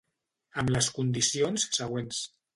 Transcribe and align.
Amb 0.61 0.71
les 0.75 0.87
condicions 1.01 1.69
següents. 1.81 2.25